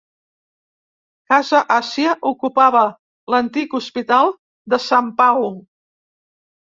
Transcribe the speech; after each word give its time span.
Casa 1.33 1.59
Àsia 1.75 2.15
ocupava 2.31 2.83
l'Antic 3.35 3.77
Hospital 3.83 4.33
de 4.75 4.81
Sant 4.91 5.13
Pau 5.21 5.47